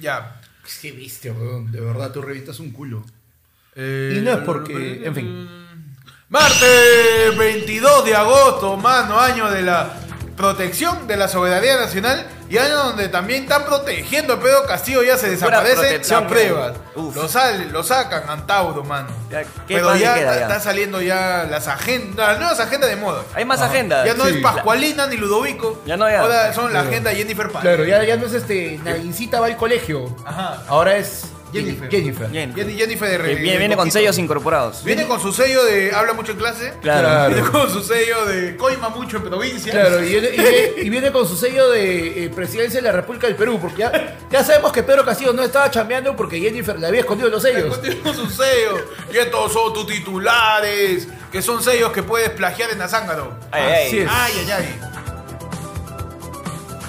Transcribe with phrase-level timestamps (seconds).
[0.00, 0.40] Ya.
[0.80, 1.70] Qué bestia, weón.
[1.72, 3.04] De verdad, tú revientas un culo.
[3.74, 5.48] Eh, Y no es porque, en fin.
[6.28, 9.92] Martes 22 de agosto, mano, año de la
[10.36, 15.16] protección de la soberanía nacional y año donde también están protegiendo a Pedro Castillo, ya
[15.16, 16.72] se desaparecen las pruebas.
[17.14, 19.08] Lo, sal- lo sacan, Antauro, mano.
[19.30, 20.40] Ya, ¿qué Pero ya queda ya?
[20.42, 23.22] está saliendo ya las agendas, las nuevas agendas de moda.
[23.34, 24.04] Hay más agendas.
[24.04, 24.34] Ya no Sí.
[24.36, 25.80] es Pascualina ni Ludovico.
[25.86, 26.88] Ya no hay- Ahora son la Claro.
[26.88, 27.62] agenda Jennifer Paz.
[27.62, 28.78] Claro, ya, ya no es este.
[28.84, 30.14] Nadincita va al colegio.
[30.26, 30.62] Ajá.
[30.68, 31.22] Ahora es.
[31.52, 31.90] Jennifer.
[31.90, 32.30] Jennifer.
[32.30, 34.84] Jennifer de Re- viene, con sellos incorporados.
[34.84, 36.74] Viene con su sello de habla mucho en clase.
[36.80, 37.08] Claro.
[37.08, 37.34] Claro.
[37.34, 39.72] Viene con su sello de coima mucho en provincia.
[39.72, 42.92] Claro, y viene, y viene- y viene con su sello de eh, presidencia de la
[42.92, 46.78] República del Perú, porque ya, ya sabemos que Pedro Castillo no estaba chambeando porque Jennifer
[46.78, 47.80] le había escondido los sellos.
[48.14, 48.86] Su sello.
[49.12, 51.08] Y estos son tus titulares.
[51.30, 53.34] Que son sellos que puedes plagiar en Azángaro.
[53.52, 53.86] Ay, ay.
[53.86, 54.08] Así es.
[54.10, 54.80] Ay, ay, ay.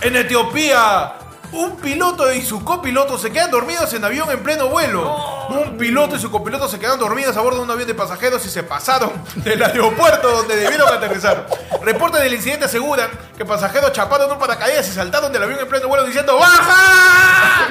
[0.02, 1.14] En Etiopía,
[1.52, 5.48] un piloto y su copiloto se quedan dormidos en avión en pleno vuelo.
[5.50, 8.46] Un piloto y su copiloto se quedaron dormidos a bordo de un avión de pasajeros
[8.46, 11.48] y se pasaron del aeropuerto donde debieron aterrizar.
[11.84, 15.88] Reportes del incidente aseguran que pasajeros chaparon un paracaídas y saltaron del avión en pleno
[15.88, 17.68] vuelo diciendo ¡Baja!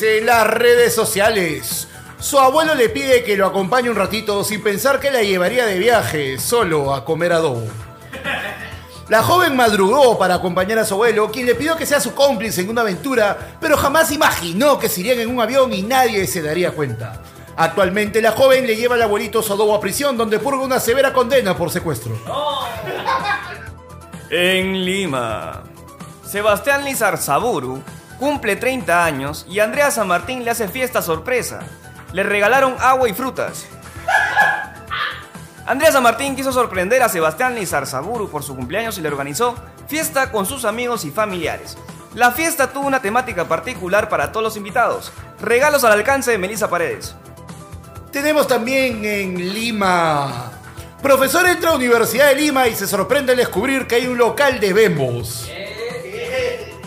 [0.00, 1.88] En las redes sociales.
[2.20, 5.78] Su abuelo le pide que lo acompañe un ratito sin pensar que la llevaría de
[5.78, 7.66] viaje, solo a comer adobo.
[9.10, 12.60] La joven madrugó para acompañar a su abuelo, quien le pidió que sea su cómplice
[12.60, 16.40] en una aventura, pero jamás imaginó que se irían en un avión y nadie se
[16.40, 17.20] daría cuenta.
[17.56, 21.12] Actualmente la joven le lleva al abuelito su adobo a prisión, donde purga una severa
[21.12, 22.16] condena por secuestro.
[24.30, 25.64] En Lima,
[26.24, 27.82] Sebastián Lizarzaburu
[28.16, 31.58] cumple 30 años y Andrea San Martín le hace fiesta sorpresa.
[32.12, 33.66] Le regalaron agua y frutas.
[35.66, 39.54] Andrea San Martín quiso sorprender a Sebastián Lizarzaburu por su cumpleaños y le organizó
[39.86, 41.76] fiesta con sus amigos y familiares.
[42.14, 45.12] La fiesta tuvo una temática particular para todos los invitados.
[45.40, 47.14] Regalos al alcance de Melissa Paredes.
[48.10, 50.50] Tenemos también en Lima.
[51.00, 54.58] Profesor entra a Universidad de Lima y se sorprende al descubrir que hay un local
[54.58, 55.48] de bembos.
[55.48, 55.69] Y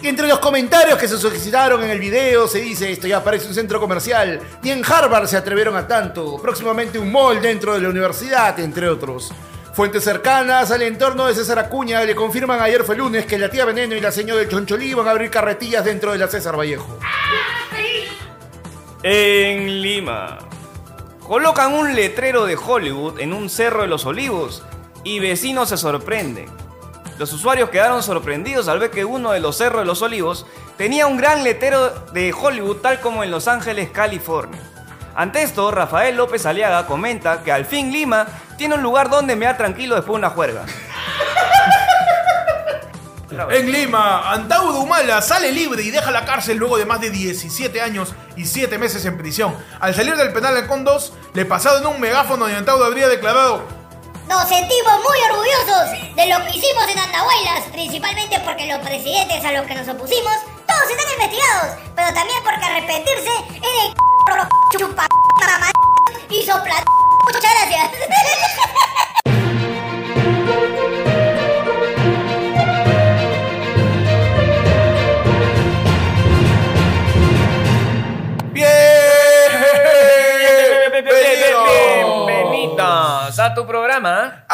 [0.10, 3.54] entre los comentarios que se solicitaron en el video se dice esto ya parece un
[3.54, 4.42] centro comercial.
[4.62, 6.38] Ni en Harvard se atrevieron a tanto.
[6.42, 9.32] Próximamente un mall dentro de la universidad, entre otros.
[9.74, 13.66] Fuentes cercanas al entorno de César Acuña le confirman ayer fue lunes que la tía
[13.66, 17.00] Veneno y la señora del Choncholí van a abrir carretillas dentro de la César Vallejo.
[19.02, 20.38] En Lima.
[21.26, 24.64] Colocan un letrero de Hollywood en un cerro de los olivos
[25.04, 26.63] y vecinos se sorprenden.
[27.18, 30.46] Los usuarios quedaron sorprendidos al ver que uno de los cerros de los olivos
[30.78, 34.62] tenía un gran letrero de Hollywood tal como en Los Ángeles, California.
[35.16, 38.26] Ante esto, Rafael López Aliaga comenta que al fin Lima
[38.58, 40.66] tiene un lugar donde me da tranquilo después de una juerga.
[43.50, 47.82] En Lima, Antauro Humala sale libre y deja la cárcel luego de más de 17
[47.82, 49.56] años y 7 meses en prisión.
[49.80, 53.64] Al salir del penal en Condos, le pasaron un megáfono y Antauro habría declarado
[54.28, 59.52] Nos sentimos muy orgullosos de lo que hicimos en Andahuaylas, principalmente porque los presidentes a
[59.52, 60.34] los que nos opusimos,
[60.68, 65.08] todos están investigados, pero también porque arrepentirse es de chupa
[65.40, 65.72] mamá
[66.30, 66.84] y sopla.
[67.26, 67.92] Muchas gracias.
[84.02, 84.46] programa.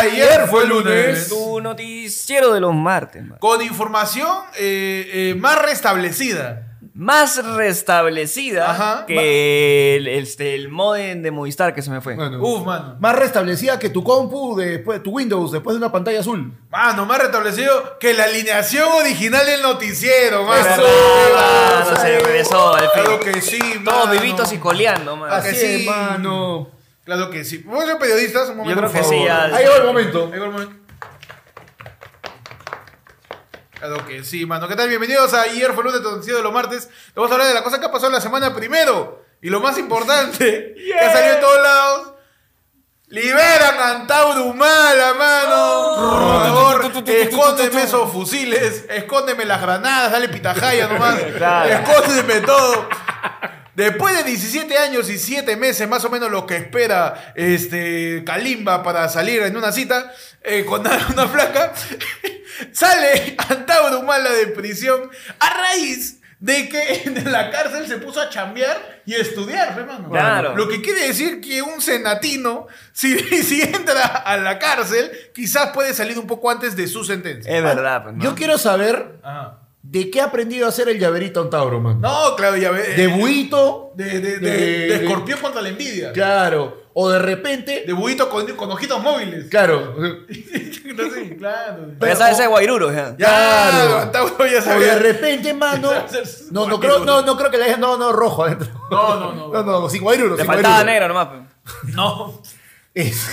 [0.00, 1.28] Ayer fue lunes.
[1.28, 3.24] Tu noticiero de los martes.
[3.24, 3.38] man.
[3.38, 6.66] Con información eh, eh, más restablecida.
[6.92, 9.06] Más restablecida Ajá.
[9.06, 12.14] que el, este, el modem de Movistar que se me fue.
[12.14, 12.42] Bueno.
[12.42, 12.96] Uf, mano.
[13.00, 16.52] Más restablecida que tu compu, después, tu Windows, después de una pantalla azul.
[16.68, 20.60] Mano, más restablecido que la alineación original del noticiero, mano.
[20.60, 22.90] Es verdad, Sí, mano, se regresó al fin.
[23.04, 26.68] Claro que sí, Todos vivitos y coleando, Así es, mano.
[27.04, 27.58] Claro que sí.
[27.58, 28.50] ¿Vos ser periodistas?
[28.50, 30.30] Un momento, creo por que sí, ya- Ahí va el momento.
[30.32, 30.76] Ahí va el momento.
[33.78, 34.68] Claro que sí, mano.
[34.68, 34.88] ¿Qué tal?
[34.88, 36.90] Bienvenidos a Ayer fue lunes, noticiero de los martes.
[37.14, 39.24] Vamos a hablar de la cosa que ha pasado en la semana primero.
[39.40, 42.12] Y lo más importante, que ha salido en todos lados.
[43.06, 45.96] Liberan a Antauro Humala, mano.
[45.96, 48.84] Por favor, escóndeme esos fusiles.
[48.88, 50.12] Escóndeme las granadas.
[50.12, 51.18] Dale pitajaya nomás.
[51.68, 52.86] Escóndeme todo.
[53.74, 58.82] Después de 17 años y 7 meses, más o menos lo que espera este Kalimba
[58.82, 60.12] para salir en una cita
[60.42, 61.72] eh, con una, una flaca,
[62.72, 68.30] sale Antauro Humala de prisión a raíz de que en la cárcel se puso a
[68.30, 70.08] chambear y a estudiar, hermano.
[70.08, 70.56] Claro.
[70.56, 75.94] Lo que quiere decir que un senatino, si, si entra a la cárcel, quizás puede
[75.94, 77.54] salir un poco antes de su sentencia.
[77.54, 78.24] Es verdad, pues, ¿no?
[78.24, 79.59] Yo quiero saber Ajá.
[79.82, 81.98] ¿De qué ha aprendido a hacer el llaverito Antauro, mano?
[82.00, 82.82] No, claro, ya ve.
[82.96, 83.92] De buito.
[83.94, 86.12] De, de, de, de- de escorpión contra la envidia.
[86.12, 86.82] Claro.
[86.92, 87.84] O de repente.
[87.86, 89.46] De buito con, con ojitos móviles.
[89.48, 89.94] Claro.
[90.84, 91.86] Entonces, claro.
[91.98, 93.16] Pero ya sabes ese guairuro, ya.
[93.16, 93.98] Claro.
[94.00, 94.94] Antauro ya O sabía.
[94.94, 95.90] de repente, mano.
[96.50, 98.68] No, no creo, no, no creo que le haya no, no, rojo adentro.
[98.90, 99.48] No, no, no.
[99.52, 100.34] No, no, sin guairuro.
[100.36, 100.92] Te sin faltaba guairuro.
[100.92, 101.28] negro nomás.
[101.28, 101.92] pe.
[101.92, 102.42] No.
[102.94, 103.28] Es-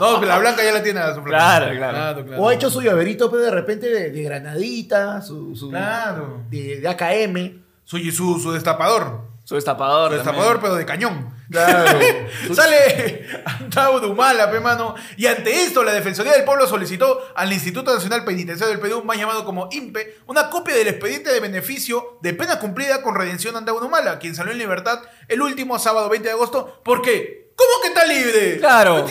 [0.00, 1.92] No, la blanca ya la tiene a su Claro, claro.
[1.96, 2.42] claro, claro.
[2.42, 6.42] O ha hecho su llaverito, pero de repente de, de granadita, su, su- Claro.
[6.50, 7.62] de, de AKM.
[7.84, 9.28] Su, su, su destapador.
[9.44, 10.10] Su destapador.
[10.12, 10.34] Su también.
[10.36, 11.34] destapador, pero de cañón.
[11.50, 11.98] Claro.
[12.54, 14.94] Sale Antauro Humala, pe mano.
[15.16, 19.16] Y ante esto, la Defensoría del Pueblo solicitó al Instituto Nacional Penitenciario del Perú, más
[19.18, 23.58] llamado como INPE, una copia del expediente de beneficio de pena cumplida con redención de
[23.58, 26.80] Antauro Humala, quien salió en libertad el último sábado 20 de agosto.
[26.84, 27.50] ¿Por qué?
[27.56, 28.58] ¿Cómo que está libre?
[28.58, 29.04] Claro.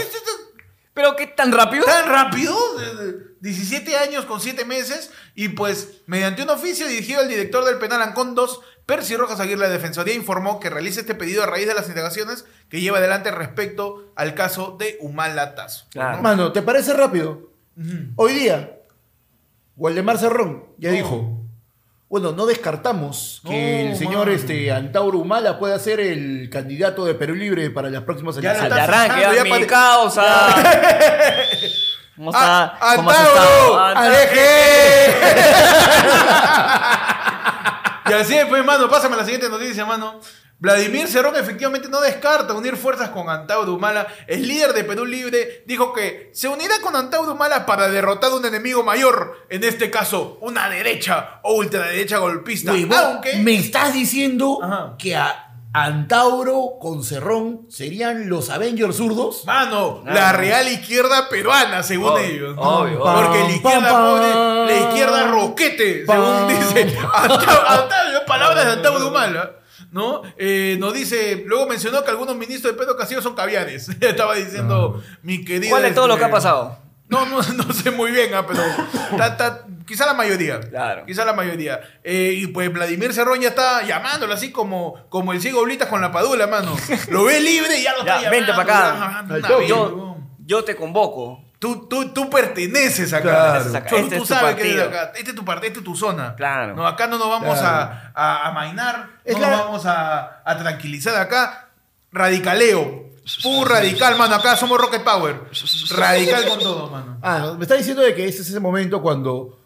[1.00, 1.86] Pero qué tan rápido.
[1.86, 2.54] ¿Tan rápido?
[2.78, 7.64] De- de- 17 años con 7 meses y pues mediante un oficio dirigido al director
[7.64, 11.46] del penal Ancón 2, Percy Rojas Aguirre, la Defensoría informó que realiza este pedido a
[11.46, 15.86] raíz de las indagaciones que lleva adelante respecto al caso de Humala Tazo.
[15.90, 16.22] Claro.
[16.22, 17.50] Mano, ¿te parece rápido?
[18.18, 18.78] Hoy día,
[19.78, 20.96] Waldemar Cerrón ya No.
[20.98, 21.39] dijo.
[22.10, 27.14] Bueno, no descartamos que No, el señor este, Antauro Humala pueda ser el candidato de
[27.14, 28.72] Perú Libre para las próximas Ya elecciones.
[28.80, 30.24] está arranque, ya, ya mi pare- causa.
[32.16, 32.64] ¿Cómo está?
[32.82, 33.78] Ah, ¿Cómo has Antauro?
[33.80, 34.14] Ah,
[38.10, 40.20] Y así es, pues, mano, pásame la siguiente noticia, mano.
[40.62, 44.08] Vladimir Cerrón efectivamente no descarta unir fuerzas con Antauro Humala.
[44.28, 48.36] El líder de Perú Libre dijo que se unirá con Antauro Humala para derrotar a
[48.36, 52.74] un enemigo mayor, en este caso, una derecha o ultraderecha golpista.
[52.74, 53.38] Aunque...
[53.38, 54.96] me estás diciendo Ajá.
[54.98, 59.46] que a Antauro con Cerrón serían los Avengers zurdos.
[59.46, 60.14] Mano, Ah.
[60.14, 62.56] la real izquierda peruana, según Obvio, ellos.
[62.58, 62.62] ¿no?
[62.62, 63.00] obvio.
[63.00, 66.98] Porque la izquierda Pam, pam, pobre, la izquierda roquete, según dice.
[66.98, 69.56] Antau- Antau- palabras de Antauro Humala.
[69.92, 70.22] ¿No?
[70.38, 73.90] Eh, nos dice, luego mencionó que algunos ministros de Pedro Castillo son caviares.
[74.02, 75.72] Estaba diciendo mi querido.
[75.72, 76.78] ¿Cuál es todo lo este, que ha pasado?
[77.08, 78.62] No, no, no sé muy bien, ah, pero
[79.18, 80.60] ta- ta- quizá la mayoría.
[80.60, 81.06] Claro.
[81.08, 81.80] Quizá la mayoría.
[82.04, 86.02] Eh, y pues Vladimir Cerrón ya está llamándolo así como, como el ciego Oblitas con
[86.02, 86.76] la padula, mano.
[87.10, 88.38] Lo ve libre y ya lo Ya, está llamando.
[88.38, 89.26] vente pa' acá.
[89.28, 90.16] una
[90.46, 91.44] yo te convoco.
[91.60, 93.22] Tú, tú, tú perteneces acá.
[93.22, 93.78] Claro.
[93.78, 93.96] Acá.
[93.98, 95.00] Este tú es tu sabes que eres partido.
[95.02, 95.12] acá.
[95.18, 96.34] Este es tu parte, esta es tu zona.
[96.36, 96.74] Claro.
[96.76, 97.94] No, acá no nos vamos Claro.
[98.16, 101.70] a, a, a mainar, Es no la- nos vamos a, a tranquilizar acá.
[102.12, 103.10] Radicaleo.
[103.44, 104.36] Pur radical, mano.
[104.36, 105.42] Acá somos Rocket Power.
[105.96, 107.18] Radical con todo, mano.
[107.22, 109.60] Ah, me está diciendo de que ese es ese momento cuando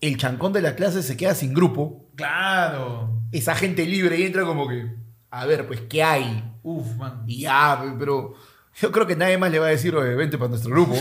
[0.00, 2.04] el chancón de la clase se queda sin grupo.
[2.14, 3.10] Claro.
[3.32, 4.94] Esa gente libre y entra como que,
[5.30, 6.44] a ver, pues, ¿qué hay?
[6.62, 7.24] Uf, mano.
[7.26, 8.34] Y ya, pero
[8.80, 10.94] yo creo que nadie más le va a decir, oye, vente para nuestro grupo.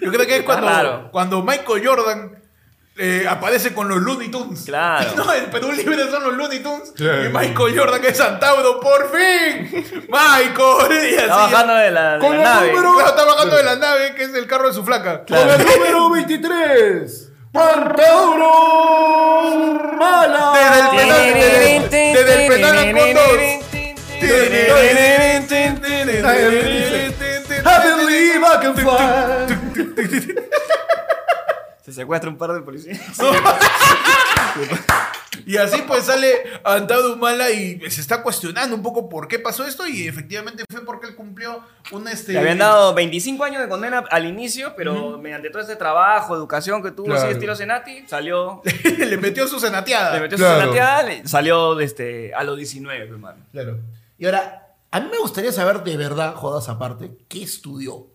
[0.00, 1.08] Yo creo que es cuando, raro.
[1.10, 2.38] cuando Michael Jordan
[2.96, 4.62] eh, aparece con los Looney Tunes.
[4.66, 5.10] Claro.
[5.16, 6.92] No, el Perú Libre son los Looney Tunes.
[6.94, 7.24] Claro.
[7.24, 9.68] Y Michael Jordan que es Santauro, por fin.
[10.08, 10.92] Michael.
[11.10, 12.72] Y así, Está bajando de la, de Con la el nave.
[12.72, 15.24] número- Claro, está bajando de la nave, que es el carro de su flaca.
[15.26, 18.52] Con el número 23, Antauro
[19.98, 20.52] Mala.
[20.54, 23.02] Desde el penal, desde, desde el penal Ancón
[31.82, 32.98] Se secuestra un par de policías.
[35.46, 39.66] Y así pues sale Antauro Humala y se está cuestionando un poco por qué pasó
[39.66, 42.32] esto y efectivamente fue porque él cumplió un este...
[42.32, 46.82] Le habían dado 25 años de condena al inicio, pero mediante todo este trabajo, educación
[46.82, 47.32] que tuvo, así Claro.
[47.32, 48.62] estilo Senati, salió.
[48.98, 50.14] le metió su senateada.
[50.14, 50.54] Le metió Claro.
[50.54, 53.44] su senateada, salió este, a los 19, hermano.
[53.52, 53.78] Claro.
[54.24, 58.06] Y ahora, a mí me gustaría saber de verdad, jodas aparte, qué estudió.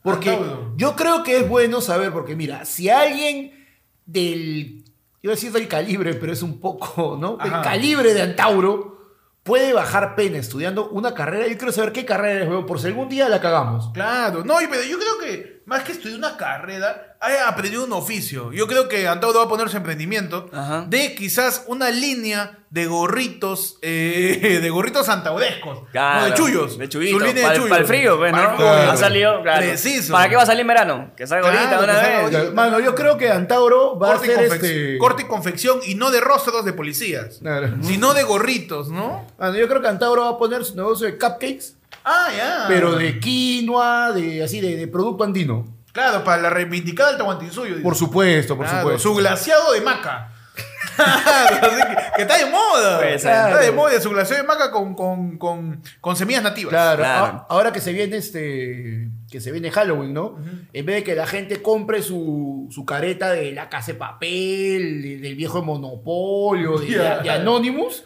[0.00, 0.38] Porque
[0.76, 3.66] yo creo que es bueno saber, porque mira, si alguien
[4.06, 4.84] del,
[5.20, 7.36] iba a decir del calibre, pero es un poco, ¿no?
[7.36, 7.62] Del Ajá.
[7.62, 12.48] calibre de Antauro puede bajar pena estudiando una carrera, yo quiero saber qué carrera es,
[12.48, 13.90] weón, por si algún día la cagamos.
[13.92, 18.52] Claro, no, pero yo creo que más que estudiar una carrera, ha aprendido un oficio.
[18.52, 20.84] Yo creo que Antauro va a poner su emprendimiento Ajá.
[20.88, 26.78] de quizás una línea de gorritos, eh, de gorritos antaurescos, Claro, no, de chullos.
[26.78, 27.18] De chullitos.
[27.20, 28.38] Su línea Para de el, frío, pues, ¿no?
[28.38, 28.66] Para el frío.
[28.68, 28.90] Claro.
[28.92, 29.66] Ha salido, claro.
[29.66, 30.12] Preciso.
[30.12, 31.10] ¿Para qué va a salir en verano?
[31.16, 32.34] Que salga Claro, ahorita una vez.
[32.36, 32.54] ahorita.
[32.54, 34.98] Mano, yo creo que Antauro va Corte, a ser confec- este...
[34.98, 37.74] corte y confección y no de rostros de policías, Claro.
[37.82, 39.26] sino de gorritos, ¿no?
[39.38, 42.64] Mano, yo creo que Antauro va a poner su negocio de cupcakes, Ah, ya.
[42.68, 45.77] pero de quinoa, de así, de, de producto andino.
[45.98, 47.70] Claro, para la reivindicada del Tahuantinsuyo.
[47.72, 47.82] dice.
[47.82, 49.08] Por supuesto, por Claro, supuesto.
[49.08, 50.32] Su glaciado de maca.
[50.96, 53.08] Claro, así que, que está de moda.
[53.08, 53.72] Está de Claro.
[53.74, 56.70] moda su glaseado de maca con, con, con, con semillas nativas.
[56.70, 57.24] Claro, Claro.
[57.24, 60.38] a- ahora que se viene este que se viene Halloween, ¿no?
[60.72, 65.02] En vez de que la gente compre su, su careta de la casa de papel,
[65.02, 67.18] de- del viejo Monopolio, de, Ya.
[67.20, 68.04] de Anonymous,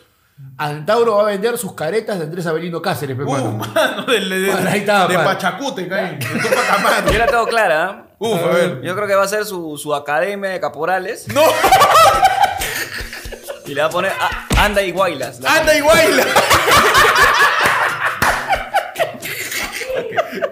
[0.58, 3.52] Antauro va a vender sus caretas de Andrés Avelino Cáceres, pe, Uh, mano.
[3.74, 5.28] mano, de, de, Bueno, ahí está, de mano.
[5.30, 6.16] Pachacute, cae.
[6.18, 7.10] De Tupac Amaru.
[7.12, 7.90] Yo la tengo clara.
[7.90, 8.02] ¿eh?
[8.18, 8.80] Uf, a ver.
[8.82, 11.42] Yo creo que va a ser su, su academia de caporales No,
[13.66, 15.40] y le va a poner a- anda y guaylas.
[15.40, 16.24] La- anda y baila.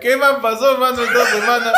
[0.01, 1.71] ¿Qué más pasó, mano, entonces, mano?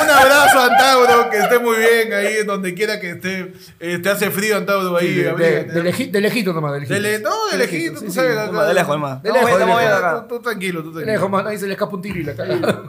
[0.00, 3.52] Un abrazo a Antauro, que esté muy bien ahí, donde quiera que esté.
[3.80, 5.14] Eh, te hace frío, Antauro, ahí.
[5.14, 7.00] de, de, de leji- de lejito nomás, de De lejito.
[7.00, 8.36] le- no, de lejito, tú sabes.
[8.36, 9.20] de lejos, hermano.
[9.22, 10.28] De lejos, de.
[10.28, 11.12] Tú, tranquilo, tú De tranquilo.
[11.12, 12.58] lejos, mano, ahí se le escapa un tiro y la cara.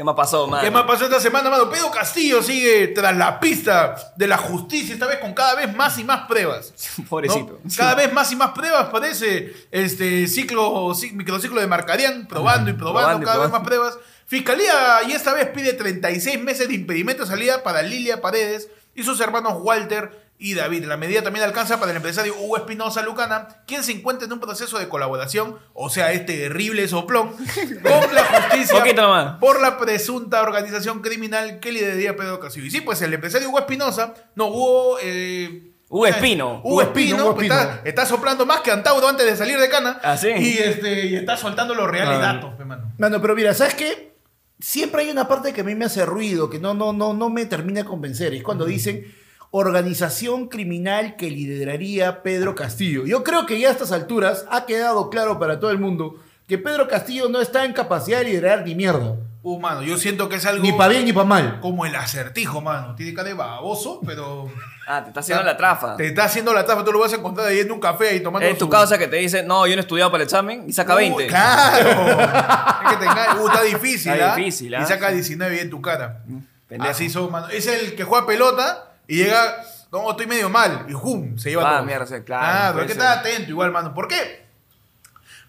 [0.00, 0.64] ¿Qué más pasó, man?
[0.64, 1.68] ¿Qué más pasó esta semana, mano?
[1.68, 5.98] Pedro Castillo sigue tras la pista de la justicia, esta vez con cada vez más
[5.98, 6.72] y más pruebas.
[6.98, 7.04] ¿no?
[7.04, 7.58] Pobrecito.
[7.76, 12.72] Cada vez más y más pruebas, parece este ciclo, ci- microciclo de Marcarian, probando y
[12.78, 13.98] probando, Probando y cada vez más pruebas.
[14.24, 19.02] Fiscalía y esta vez pide 36 meses de impedimento de salida para Lilia Paredes y
[19.02, 20.86] sus hermanos Walter y David.
[20.86, 24.40] La medida también alcanza para el empresario Hugo Espinosa Lucana, quien se encuentra en un
[24.40, 27.28] proceso de colaboración, o sea, este terrible soplón,
[27.82, 32.66] con la justicia por la presunta organización criminal que lideraría Pedro Castillo.
[32.66, 34.98] Y sí, pues el empresario Hugo Espinosa, no, Hugo...
[35.02, 36.60] Eh, Hugo Espino.
[36.64, 37.50] Hugo Espino, Hugo pues.
[37.50, 39.98] Está, está soplando más que Antauro antes de salir de cana.
[40.04, 40.28] Ah, sí.
[40.28, 42.34] Y, este, y está soltando los reales Ah.
[42.34, 42.92] datos, pe, mano.
[42.96, 44.14] Mano, pero mira, ¿sabes qué?
[44.60, 47.28] Siempre hay una parte que a mí me hace ruido, que no, no, no, no
[47.28, 48.32] me termina de convencer.
[48.34, 49.12] Es cuando dicen
[49.50, 53.04] organización criminal que lideraría Pedro Castillo.
[53.06, 56.16] Yo creo que ya a estas alturas ha quedado claro para todo el mundo
[56.46, 59.16] que Pedro Castillo no está en capacidad de liderar ni mierda.
[59.42, 61.60] Uh, mano, yo siento que es algo Ni para bien ni para mal.
[61.60, 62.94] como el acertijo, mano.
[62.94, 64.50] Tiene cara de baboso, pero
[64.86, 65.96] Ah, te está haciendo la trafa.
[65.96, 66.84] te está haciendo la tapa.
[66.84, 68.98] Tú lo vas a encontrar ahí en un café y tomando Es tu su- causa
[68.98, 71.26] que te dice, no, yo no he estudiado para el examen y saca Uh, 20.
[71.28, 71.88] claro.
[72.84, 73.36] es que te engaña.
[73.40, 74.36] Uh, está difícil, Está ¿ah?
[74.36, 74.82] difícil, ¿ah?
[74.82, 76.22] Y saca 19 en tu cara.
[76.68, 76.90] pendejo.
[76.90, 77.48] Así son, mano.
[77.48, 79.62] Es el que juega pelota y llega,
[79.92, 80.86] no, estoy medio mal.
[80.88, 81.36] Y ¡jum!
[81.38, 81.86] Se lleva Ah, todo.
[81.86, 83.92] mierda, sí, claro, puede hay que estar atento igual, mano.
[83.92, 84.40] ¿Por qué?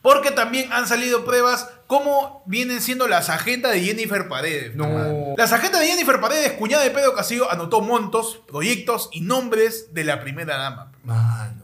[0.02, 4.76] Porque también han salido pruebas cómo vienen siendo las agendas de Jennifer Paredes.
[4.76, 5.36] No.
[5.38, 10.04] Las agendas de Jennifer Paredes, cuñada de Pedro Castillo, anotó montos, proyectos y nombres de
[10.04, 10.92] la primera dama.
[11.04, 11.61] Mano.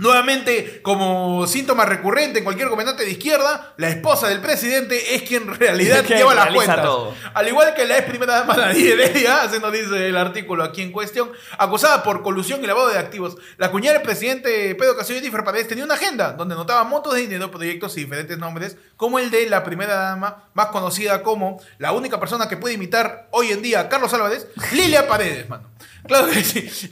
[0.00, 5.42] Nuevamente, como síntoma recurrente en cualquier gobernante de izquierda, la esposa del presidente es quien
[5.42, 6.82] en realidad lleva las cuentas.
[6.82, 7.14] todo.
[7.34, 10.80] Al igual que la ex primera dama Nadie Heredia, así nos dice el artículo aquí
[10.80, 15.20] en cuestión, acusada por colusión y lavado de activos, la cuñada del presidente Pedro Castillo
[15.20, 19.18] Jennifer Paredes tenía una agenda donde anotaba montos de dinero, proyectos y diferentes nombres, como
[19.18, 23.48] el de la primera dama, más conocida como la única persona que puede imitar hoy
[23.48, 25.68] en día a Carlos Álvarez, Lilia Paredes, mano.
[26.06, 26.90] Claro que sí.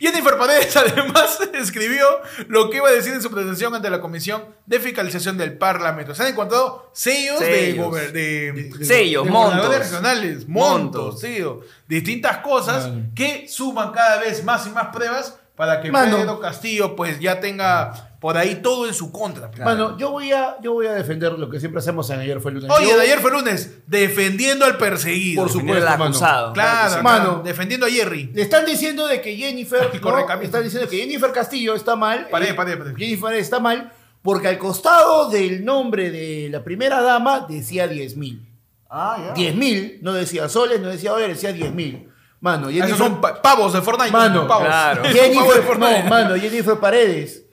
[0.00, 2.06] Jennifer Paredes además escribió
[2.48, 6.14] lo que iba a decir en su presentación ante la Comisión de Fiscalización del Parlamento.
[6.14, 7.94] Se han encontrado sellos, de, Sellos.
[8.12, 9.56] de, de- Sellos, de montos.
[9.56, 11.20] gobernadores regionales, montos, Montos.
[11.20, 16.16] sellos, distintas cosas que suman cada vez más y más pruebas para que Mano.
[16.16, 19.50] Pedro Castillo pues ya tenga por ahí todo en su contra.
[19.64, 22.52] Mano, yo voy, a, yo voy a defender lo que siempre hacemos en ayer fue
[22.52, 22.70] lunes.
[22.70, 25.42] Oye, Yo- de ayer fue lunes, defendiendo al perseguido.
[25.42, 26.04] Por supuesto, al mano.
[26.10, 26.52] acusado.
[26.52, 27.02] Claro, sí.
[27.02, 27.40] Mano.
[27.42, 28.30] defendiendo a Jerry.
[28.34, 30.42] Le están diciendo de que Jennifer, camino.
[30.42, 32.28] están diciendo que Jennifer Castillo está mal.
[32.30, 32.94] Paré, Eh, paré, paré.
[32.94, 33.90] Jennifer está mal
[34.22, 38.46] porque al costado del nombre de la primera dama decía 10 mil.
[38.90, 39.32] Ah, ya.
[39.32, 42.06] 10 mil, no decía soles, no decía dólares, decía 10 mil.
[42.40, 44.10] Mano, Jennifer, Esos son pa- pavos de Fortnite.
[44.12, 44.66] Mano, pavos.
[44.66, 45.02] claro.
[45.02, 46.02] Pavos de Jennifer, Fortnite.
[46.04, 47.44] no, mano, Jennifer Paredes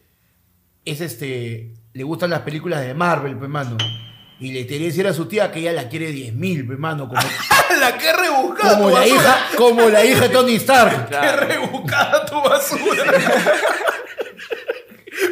[0.87, 3.77] es este, le gustan las películas de Marvel, pues, mano.
[4.39, 7.07] Y le quería decir a su tía que ella la quiere 10 mil, pues, mano,
[7.07, 7.19] como,
[7.79, 9.15] la que rebuscada como tu la basura.
[9.15, 11.09] hija, como la hija de Tony Stark.
[11.09, 13.03] Qué rebuscada tu basura.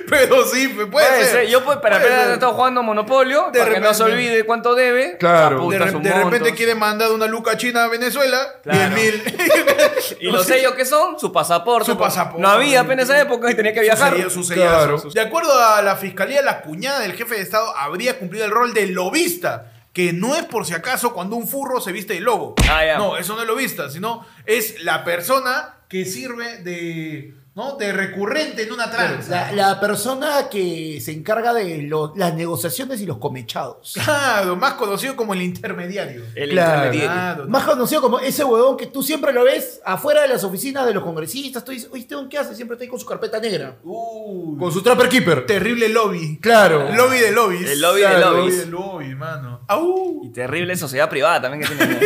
[0.09, 1.31] Pero sí, puede, Puede ser.
[1.31, 1.47] ser.
[1.47, 4.25] Yo pues, para Puede estado jugando Monopolio, De para que no se repente.
[4.27, 5.17] olvide cuánto debe.
[5.17, 5.67] Claro.
[5.69, 8.37] De, re- de repente quiere mandar una luca china a Venezuela.
[8.63, 8.95] Claro.
[8.95, 9.23] 10 mil.
[10.21, 11.19] ¿Y los sellos qué son?
[11.19, 11.91] Su pasaporte.
[11.91, 12.41] Su pasaporte.
[12.41, 14.11] No había apenas esa época y tenía que viajar.
[14.13, 14.85] Su sello- su sellazo.
[14.95, 15.01] Claro.
[15.13, 18.73] De acuerdo a la fiscalía, la cuñada del jefe de Estado habría cumplido el rol
[18.73, 19.71] de lobista.
[19.93, 22.55] Que no es por si acaso cuando un furro se viste de lobo.
[22.69, 22.97] Ah, ya.
[22.97, 27.75] No, eso no es lobista, sino es la persona que sirve de, ¿no?
[27.77, 29.29] de recurrente en una tranza.
[29.29, 33.93] La, la persona que se encarga de lo- las negociaciones y los comechados.
[34.03, 36.23] Claro, más conocido como el intermediario.
[36.35, 36.75] El Claro.
[36.93, 37.11] intermediario.
[37.11, 37.47] Claro.
[37.47, 40.93] Más conocido como ese huevón que tú siempre lo ves afuera de las oficinas de
[40.93, 41.63] los congresistas.
[41.63, 42.55] Tú dices, oye, ¿este qué hace?
[42.55, 43.77] Siempre está ahí con su carpeta negra.
[43.83, 45.45] Uh, Con su Trapper Keeper.
[45.45, 46.37] terrible lobby.
[46.41, 46.91] Claro.
[46.93, 47.69] Lobby de lobbies.
[47.71, 48.53] El lobby de lobbies.
[48.53, 49.61] lobby de lobby, mano.
[49.67, 50.21] Au.
[50.25, 51.99] Y terrible sociedad privada también que tiene.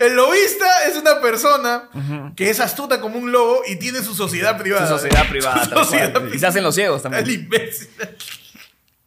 [0.00, 1.90] El lobista es una persona
[2.34, 4.86] que es astuta como un lobo y tiene su sociedad privada.
[4.86, 5.64] Su sociedad privada.
[5.64, 6.34] Su sociedad cual.
[6.34, 7.48] Y se hacen los ciegos El también.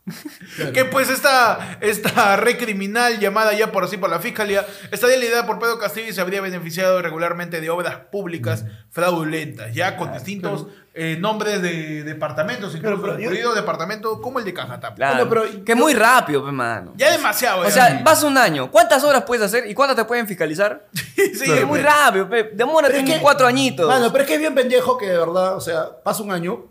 [0.05, 0.71] Imbécil.
[0.73, 5.45] Que pues esta, esta red criminal llamada ya por así por la fiscalía estaría liderada
[5.45, 10.67] por Pedro Castillo y se habría beneficiado regularmente de obras públicas fraudulentas, ya con distintos
[10.95, 14.95] eh, nombres de departamentos, incluso Claro, pero yo- incluido departamento como el de Cajatapa.
[14.95, 15.25] Claro.
[15.25, 16.93] Bueno, pero- que muy rápido, pe, mano.
[16.95, 17.61] Ya demasiado.
[17.61, 17.71] O ya.
[17.71, 18.69] sea, vas un año.
[18.69, 20.87] ¿Cuántas horas puedes hacer y cuántas te pueden fiscalizar?
[21.33, 22.51] Sí, es muy rápido, pe.
[22.53, 23.87] Demórate Pero es que- cuatro añitos.
[23.87, 26.65] Mano, pero es que es bien pendejo que de verdad, o sea, pasa un año,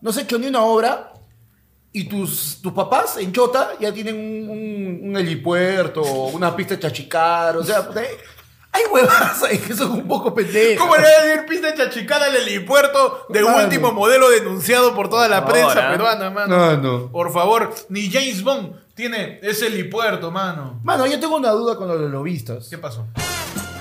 [0.00, 1.13] no sé qué ni una obra
[1.96, 6.80] y tus, tus papás en Chota ya tienen un, un, un helipuerto, una pista de
[6.80, 8.18] chachicar, o sea, de-
[8.72, 10.80] hay huevas ahí que son un poco pendejas.
[10.82, 13.58] ¿Cómo le va a decir pista chachicada al helipuerto de Mano.
[13.62, 15.52] último modelo denunciado por toda la Ahora.
[15.52, 16.56] prensa peruana, mano?
[16.56, 17.12] No, no.
[17.12, 20.80] Por favor, ni James Bond tiene ese helipuerto, mano.
[20.82, 22.66] Mano, yo tengo una duda con los lobistas.
[22.68, 23.06] ¿Qué pasó?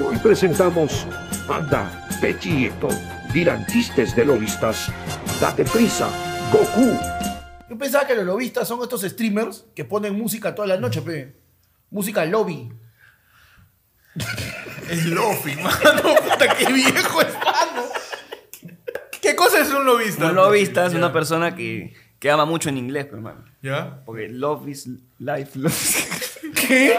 [0.08, 1.08] Hoy presentamos
[1.50, 2.88] Anda, Pechieto,
[3.34, 4.92] dirán chistes de lobistas.
[5.42, 6.08] Date prisa,
[6.52, 6.96] Goku.
[7.74, 11.36] Yo pensaba que los lobistas son estos streamers que ponen música toda la noche, pe.
[11.90, 12.72] Música lobby.
[14.92, 16.02] El lofi, mano.
[16.30, 17.84] Puta, qué viejo es, mano.
[19.20, 20.28] ¿Qué cosa es un lobista?
[20.28, 23.44] Un lobista es una persona que, que ama mucho en inglés, pe, hermano.
[23.64, 24.04] ¿Ya?
[24.06, 24.88] Porque love is
[25.18, 25.58] life.
[25.58, 25.74] love-
[26.68, 26.96] ¿Qué?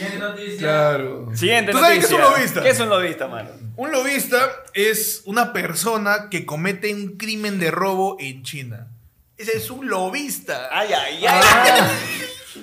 [0.00, 0.58] ¿Qué noticia?
[0.58, 1.30] Claro.
[1.32, 2.38] Siguiente ¿Tú sabes qué es un noticia.
[2.40, 2.62] lobista?
[2.62, 3.50] ¿Qué es un lobista, mano?
[3.76, 8.88] Un lobista es una persona que comete un crimen de robo en China.
[9.38, 10.68] Ese es un lobista.
[10.72, 11.82] Ay, ay, ay.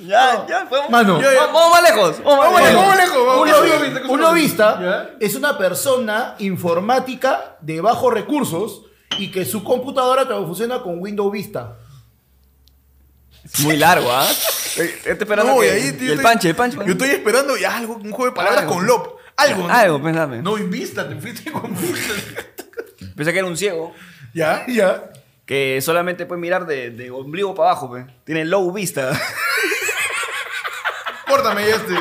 [0.08, 0.90] Ya, ya, vamos.
[0.90, 1.22] Mano.
[1.22, 1.30] Ya.
[1.34, 2.24] Vamos vamos más lejos.
[2.24, 2.76] Vamos más Vamos lejos.
[2.82, 3.26] vamos lejos.
[3.28, 3.66] vamos Un, lejos.
[3.70, 5.10] lobi- ¿Qué es un lobista ¿Ya?
[5.26, 8.82] es una persona informática de bajos recursos
[9.20, 11.78] y que su computadora también funciona con Windows Vista.
[13.46, 14.28] Es muy largo, ¿ah?
[14.78, 15.68] Eh, Estoy esperando No, que...
[15.68, 16.78] y ahí, y tío, el estoy- panche, el panche.
[16.86, 18.74] Yo estoy esperando ya algo, un juego de palabras Algo.
[18.74, 19.16] con lob.
[19.38, 19.68] Algo.
[19.68, 19.74] ¿no?
[19.74, 20.42] Algo, dame.
[20.42, 22.14] No, invista, te fuiste con vista.
[23.16, 23.94] Pensé que era un ciego
[24.34, 24.66] ¿Ya?
[24.68, 25.04] Ya.
[25.54, 28.08] Que solamente puede mirar de, de ombligo para abajo, pe.
[28.24, 29.12] Tiene low vista.
[31.28, 31.94] Córtame ya este.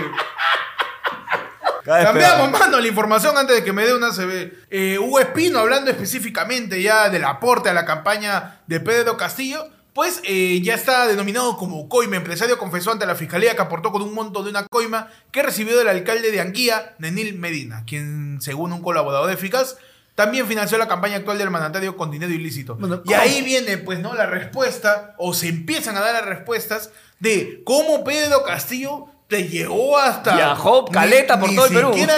[1.85, 4.55] Cambiamos, mano, la información antes de que me dé una CB.
[4.71, 10.23] Eh, Hugo Espino, hablando específicamente ya del aporte a la campaña de Pedro Castillo, pues
[10.25, 12.17] eh, ya está denominado como coima.
[12.17, 15.77] Empresario confesó ante la fiscalía que aportó con un monto de una coima que recibió
[15.77, 19.77] del alcalde de Anguía, Nenil Medina, quien, según un colaborador eficaz,
[20.15, 22.75] también financió la campaña actual del mandatario con dinero ilícito.
[22.77, 24.15] Bueno, y ahí viene, pues, ¿no?
[24.15, 29.97] La respuesta, o se empiezan a dar las respuestas de cómo Pedro Castillo te llegó
[29.99, 30.35] hasta.
[30.35, 31.89] Viajó caleta por todo el Perú.
[31.95, 32.17] siquiera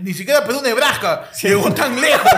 [0.00, 1.30] Ni siquiera Perú, Nebraska.
[1.42, 2.28] Llegó tan lejos.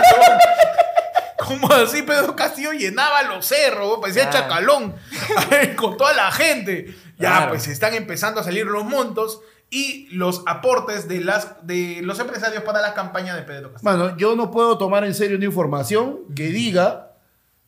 [1.37, 4.47] Como así Pedro Castillo llenaba los cerros, parecía Claro.
[4.47, 4.95] chacalón
[5.75, 6.95] con toda la gente.
[7.17, 7.49] Ya, Claro.
[7.49, 12.61] pues están empezando a salir los montos y los aportes de, las, de los empresarios
[12.63, 13.89] para la campaña de Pedro Castillo.
[13.89, 17.13] Mano, yo no puedo tomar en serio una información que diga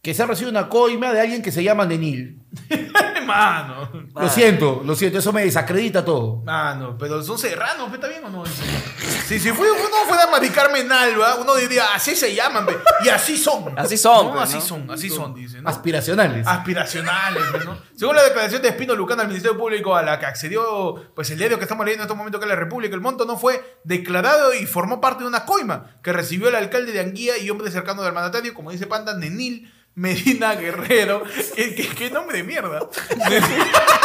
[0.01, 2.41] que se ha recibido una coima de alguien que se llama Nenil.
[3.25, 3.89] Mano.
[4.15, 6.41] Lo siento, lo siento, eso me desacredita todo.
[6.43, 8.43] Mano, pero son serranos, ¿está bien o no?
[8.45, 13.09] Si, si fue, uno fuera Mari Carmen Alba, uno diría, así se llaman, ve, y
[13.09, 13.77] así son.
[13.77, 14.33] Así son, ¿no?
[14.33, 14.61] pues, así ¿no?
[14.61, 15.61] son, así son, dice.
[15.61, 15.69] ¿no?
[15.69, 16.45] Aspiracionales.
[16.45, 17.77] aspiracionales, ¿no?
[17.95, 21.37] Según la declaración de Espino Lucán al Ministerio Público a la que accedió pues el
[21.37, 23.79] diario que estamos leyendo en este momento que es La República, el monto no fue
[23.83, 27.71] declarado y formó parte de una coima que recibió el alcalde de Anguía y hombre
[27.71, 31.23] cercano del mandatario, como dice Panda, Nenil Medina Guerrero.
[31.55, 32.89] ¿Qué, qué- qué nombre de mierda?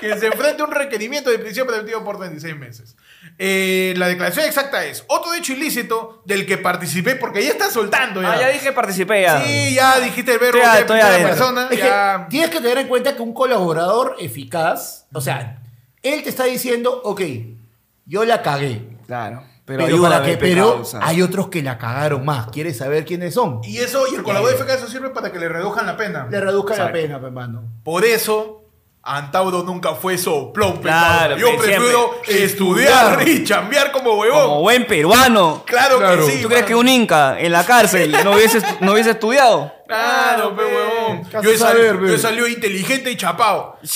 [0.00, 2.96] que se enfrenta a un requerimiento de prisión preventiva por 36 meses.
[3.38, 8.22] Eh, la declaración exacta es otro hecho ilícito del que participé porque ya está soltando
[8.22, 8.32] ya.
[8.32, 9.42] Ah, ya dije participé ya.
[9.44, 11.28] Sí, ya dijiste el verbo Estoy- de estoy adentro.
[11.28, 11.68] persona.
[11.70, 12.24] Es ya.
[12.24, 15.60] que tienes que tener en cuenta que un colaborador eficaz, o sea,
[16.02, 17.20] él te está diciendo, ok,
[18.06, 18.82] yo la cagué.
[19.06, 19.44] Claro.
[19.76, 20.38] Pero, para que,
[21.00, 22.48] hay otros que la cagaron más.
[22.48, 23.60] ¿Quieres saber quiénes son?
[23.64, 26.26] Y eso, y el colaborador eficaz eso sirve para que le reduzcan la pena.
[26.30, 27.62] Le reduzca la pena, pe, hermano.
[27.84, 28.64] Por eso,
[29.02, 30.74] Antauro nunca fue soplón.
[30.76, 32.44] pe, Claro, Yo prefiero siempre.
[32.44, 34.42] estudiar y chambear como huevón.
[34.42, 35.62] Como buen peruano.
[35.66, 36.26] Claro, Claro.
[36.26, 36.42] que sí.
[36.42, 39.72] ¿Tú crees que un inca en la cárcel no hubiese, no hubiese estudiado?
[39.86, 41.22] Claro, pe, huevón.
[41.42, 43.76] Yo he salido inteligente y chapado.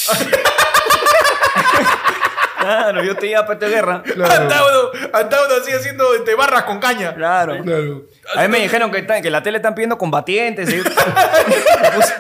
[2.65, 4.03] Claro, yo te iba a Pete Guerra.
[4.07, 7.15] Antauro, Antauro sigue haciendo este, barras con caña.
[7.15, 7.63] Claro.
[7.63, 8.07] Claro.
[8.37, 10.69] A mí me dijeron que, que la tele están pidiendo combatientes.
[10.73, 12.15] y- me puse,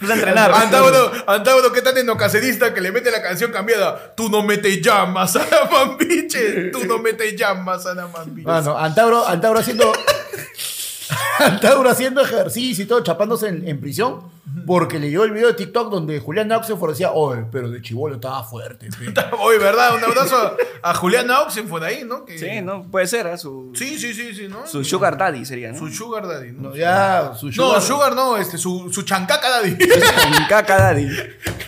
[0.00, 0.52] puse a entrenar.
[0.52, 4.14] Antauro, Antauro, ¿qué tan enocacerista que le mete la canción cambiada?
[4.16, 6.70] Tú no metes llamas a la mambiche.
[6.70, 8.46] Tú no metes llamas a la mambiche.
[8.46, 9.92] Mano, Antauro, Antauro haciendo.
[11.38, 14.22] Antauro haciendo ejercicio y todo, chapándose en, en prisión,
[14.66, 18.42] porque leyó el video de TikTok donde Julián Oxenford decía, oye, pero de chivolo estaba
[18.44, 18.88] fuerte.
[18.90, 19.12] pe".
[19.40, 19.94] Oye, ¿verdad?
[19.96, 22.24] Un abrazo a, a Julián Oxenford ahí, ¿no?
[22.24, 23.38] Que- Sí, no, puede ser, ¿eh?
[23.38, 24.66] Su, Sí, sí, sí, sí, ¿no?
[24.66, 25.78] su sugar daddy sería, ¿no?
[25.78, 26.70] Su sugar daddy, ¿no?
[26.70, 29.76] No, ya, su No, sugar no, este, su, su chancaca daddy.
[29.80, 31.08] Su caca daddy.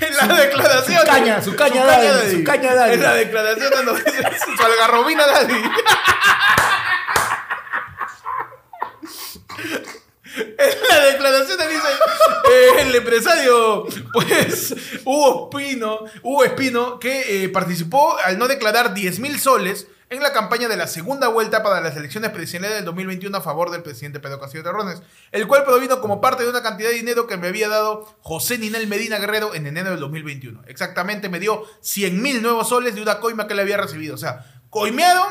[0.00, 1.00] En la declaración.
[1.00, 2.94] Su caña, su caña daddy, su caña daddy.
[2.94, 4.22] En la declaración donde dice
[4.56, 5.54] su algarrobina daddy.
[10.58, 11.88] En la declaración dice
[12.50, 19.20] eh, el empresario, pues, Hugo Espino, Hugo Espino, que eh, participó al no declarar 10
[19.20, 23.36] mil soles en la campaña de la segunda vuelta para las elecciones presidenciales del 2021
[23.36, 26.90] a favor del presidente Pedro Castillo Terrones, el cual provino como parte de una cantidad
[26.90, 30.62] de dinero que me había dado José Ninel Medina Guerrero en enero del 2021.
[30.66, 34.14] Exactamente, me dio 100 mil nuevos soles de una coima que le había recibido.
[34.14, 35.26] O sea, coimearon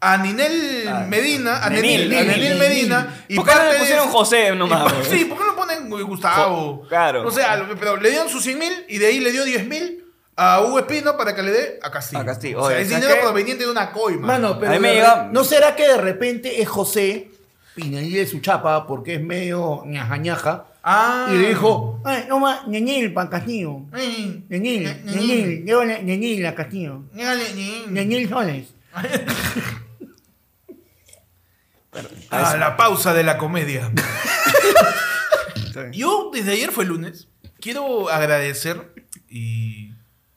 [0.00, 3.24] a Ninel Ah, Medina, a Nenil, Nenil, a Nenil, Nenil Medina.
[3.28, 5.18] y ¿Por qué no le pusieron José nomás, y?
[5.18, 6.76] Sí, ¿por qué no ponen Gustavo?
[6.82, 7.26] Jo- claro.
[7.26, 9.66] O sea, lo- pero le dieron sus 100 mil y de ahí le dio 10
[9.66, 10.04] mil
[10.36, 12.20] a Hugo Espino para que le dé a Castillo.
[12.20, 12.60] A Castillo.
[12.62, 14.26] O sea, es ¿sabes dinero proveniente de una coima.
[14.28, 17.30] Mano, pero me llega- ¿no será que de repente es José
[17.74, 21.28] Pinelli de su chapa porque es medio ñaja ñaja Ah.
[21.32, 23.80] y le dijo, ay, no más, Ñañil para Castillo.
[23.92, 27.02] Ñe- Ñañil, llévale Ñañil a Castillo.
[27.90, 28.68] Ñañil soles.
[32.30, 33.90] A la pausa de la comedia.
[35.92, 37.28] Yo, desde ayer fue lunes,
[37.60, 38.92] quiero agradecer
[39.28, 39.90] y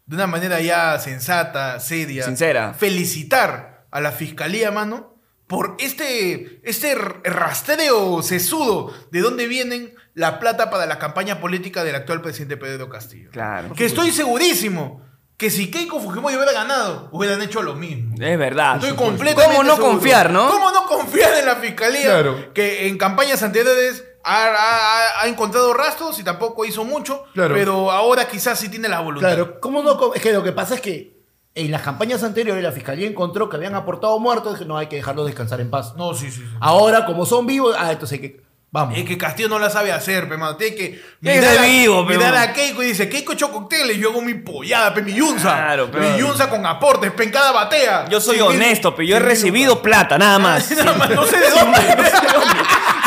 [0.05, 2.73] de una manera ya sensata, seria, Sincera.
[2.73, 5.15] felicitar a la fiscalía, mano,
[5.47, 11.95] por este, este rastreo sesudo de dónde vienen la plata para la campaña política del
[11.95, 13.31] actual presidente Pedro Castillo.
[13.31, 13.73] Claro.
[13.73, 15.01] Que estoy segurísimo
[15.37, 18.13] que si Keiko Fujimori hubiera ganado, hubieran hecho lo mismo.
[18.19, 18.75] Es verdad.
[18.75, 19.93] Estoy completamente ¿Cómo no seguro.
[19.93, 20.49] confiar, no?
[20.49, 22.03] ¿Cómo no confiar en la fiscalía?
[22.03, 22.53] Claro.
[22.53, 27.23] Que en campañas anteriores ha, ha- ha encontrado rastros y tampoco hizo mucho.
[27.33, 27.53] Claro.
[27.55, 29.29] Pero ahora quizás sí tiene la voluntad.
[29.29, 30.13] Claro, ¿cómo no?
[30.13, 31.19] Es que lo que pasa es que
[31.55, 34.95] en las campañas anteriores la fiscalía encontró que habían aportado muertos, dije, no hay que
[34.97, 35.95] dejarlos descansar en paz.
[35.97, 36.39] No, sí, sí.
[36.41, 36.47] sí.
[36.59, 38.41] Ahora, como son vivos, ah, entonces hay que.
[38.73, 38.97] Vamos.
[38.97, 40.55] Es que Castillo no la sabe hacer, pe, mano.
[40.55, 44.11] Tiene que mirar, a, vivo, pe, mirar a Keiko y dice, Keiko echó cócteles, yo
[44.11, 45.53] hago mi pollada, pe, mi yunza.
[45.57, 45.99] Claro, pe.
[45.99, 48.07] mi yunza con aportes, pe, en cada batea.
[48.07, 50.71] Yo soy honesto, pero yo he recibido plata, nada más.
[50.71, 51.79] Nada más, no sé de dónde.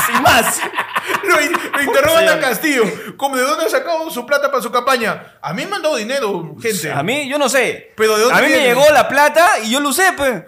[0.07, 0.61] Sin más.
[1.27, 2.85] Lo, in- lo interrogan a Castillo.
[3.17, 5.39] ¿Cómo, ¿De dónde ha sacado su plata para su campaña?
[5.41, 6.93] A mí me han dado dinero, gente.
[6.93, 7.93] A mí, yo no sé.
[7.97, 10.43] Pero ¿de dónde A mí me llegó la plata y yo lo usé, pues.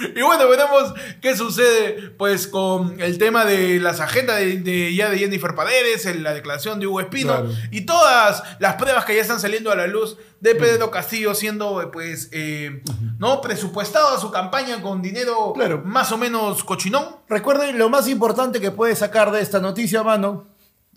[0.16, 5.10] Y bueno, veremos qué sucede pues con el tema de las agendas de, de- ya
[5.10, 7.50] de Jennifer Paredes, en la declaración de Hugo Espino Claro.
[7.70, 11.90] y todas las pruebas que ya están saliendo a la luz de Pedro Castillo siendo
[11.92, 12.82] pues eh,
[13.18, 15.82] no presupuestado a su campaña con dinero Claro.
[15.84, 17.04] más o menos cochinón.
[17.28, 20.48] Recuerden, lo más importante que puedes sacar de esta noticia, mano,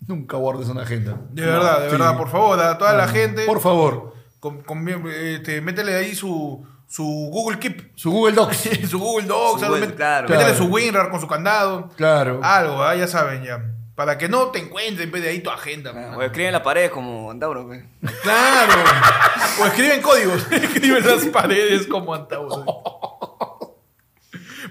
[0.06, 1.20] nunca guardes una agenda.
[1.30, 1.92] De verdad, de Sí.
[1.92, 3.44] verdad, por favor, a toda la gente.
[3.46, 7.02] Por favor, con- con- este, métele ahí su, su
[7.32, 7.90] Google Keep.
[7.96, 8.68] su Google Docs.
[8.88, 10.28] su Google Docs, Su Google, met- claro.
[10.28, 10.56] métele Claro.
[10.58, 11.88] su WinRAR con su candado.
[11.96, 12.38] Claro.
[12.42, 13.64] Algo, ah, ya saben, ya.
[13.96, 15.90] Para que no te encuentren en vez de ahí tu agenda.
[16.16, 17.82] O escribe en la pared como Antauro, pues.
[18.22, 18.72] Claro.
[19.62, 20.46] o escriben códigos.
[20.52, 22.64] escriben las paredes como Antauro.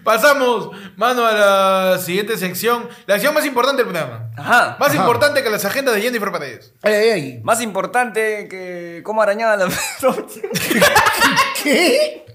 [0.03, 1.31] Pasamos, mano, a
[1.93, 2.87] la siguiente sección.
[3.05, 4.29] La sección más importante del programa.
[4.37, 4.77] Ajá.
[4.79, 4.97] Más Ajá.
[4.97, 6.73] importante que las agendas de Jennifer Paredes.
[6.81, 7.39] Ay, ay, ay.
[7.43, 9.67] Más importante que cómo arañaba la.
[11.63, 12.25] ¿Qué?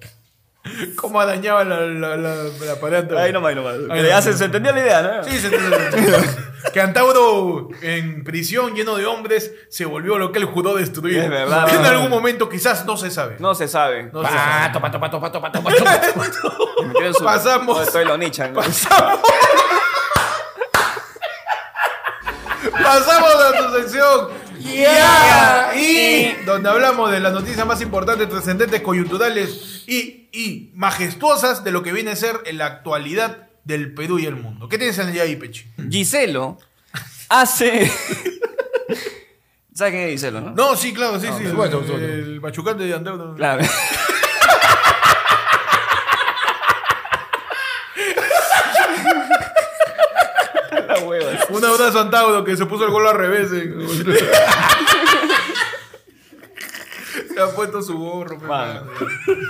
[0.96, 3.10] ¿Cómo dañaba la, la, la, la pared?
[3.12, 3.74] Ahí nomás, ahí nomás.
[3.90, 4.24] Ahí nomás.
[4.24, 5.24] se, se entendió la idea, ¿no?
[5.24, 5.76] Sí, se entiende.
[6.72, 11.18] que Antauro en prisión lleno de hombres se volvió lo que él juró destruir.
[11.18, 11.66] Es verdad.
[11.68, 13.36] Que en algún momento quizás no se sabe.
[13.38, 14.10] No se sabe.
[14.12, 14.72] No se sabe.
[17.12, 17.82] Su- Pasamos.
[17.86, 18.52] Estoy lo nichan.
[18.52, 18.60] ¿no?
[22.82, 24.28] Pasamos a tu sección.
[24.60, 25.72] Ya.
[25.76, 31.82] Y donde hablamos de las noticias más importantes, trascendentes, coyunturales y, y majestuosas de lo
[31.82, 34.68] que viene a ser en la actualidad del Perú y el mundo.
[34.68, 35.64] ¿Qué tienes en el día ahí, Pechi?
[35.90, 36.58] Giselo
[37.30, 37.90] hace.
[39.74, 40.50] ¿Sabes quién es Giselo, no?
[40.50, 41.44] No, sí, claro, sí, sí.
[41.44, 43.34] El machucante de Antauro.
[43.34, 43.64] Claro.
[50.86, 51.30] La hueva.
[51.50, 53.48] Un abrazo a Antauro que se puso el gol al revés.
[53.52, 53.72] eh.
[57.38, 58.36] se ha puesto su gorro.
[58.40, 58.82] mano.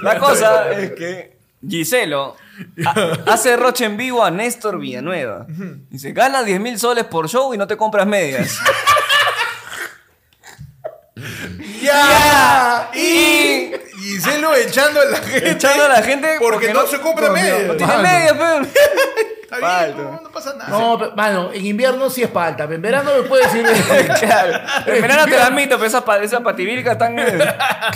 [0.03, 2.37] La cosa es que Giselo
[2.87, 5.46] ha- hace roche en vivo a Néstor Villanueva.
[5.90, 8.59] Dice, gana 10 mil soles por show y no te compras medias.
[11.83, 12.90] Ya.
[12.94, 15.51] Y- Giselo echando a la gente.
[15.51, 17.66] Echando a la gente porque, no, se compra no, media.
[17.66, 18.03] no, Tiene Mano.
[18.09, 18.66] media, pero.
[19.51, 20.69] Está bien, no, no pasa nada.
[20.69, 22.65] No, pero, mano, en invierno sí es palta.
[22.65, 23.65] En verano me puede decir.
[24.21, 24.59] claro.
[24.85, 26.43] En verano te la admito, pero esas pa- esas
[26.93, 27.17] están.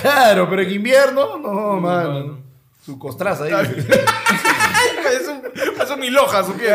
[0.00, 2.38] claro, pero en invierno, no, mano.
[2.84, 3.52] Su costraza ahí.
[3.52, 5.42] Parece un,
[5.76, 6.00] parece un
[6.42, 6.72] su piel.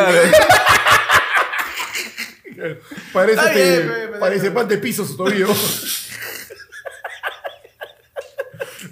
[3.14, 5.48] Parece, Está bien, pe, pe, parece pan de piso su tobillo.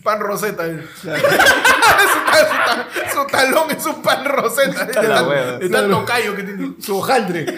[0.06, 0.66] Pan roseta.
[0.68, 0.88] eh.
[1.02, 2.20] su, ta- su
[2.56, 4.86] ta- su talón es un pan roseta.
[4.86, 6.74] De, la tan- de tanto callo que tiene.
[6.80, 7.46] su hojaldre.